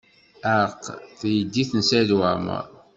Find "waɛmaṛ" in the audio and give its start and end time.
2.17-2.65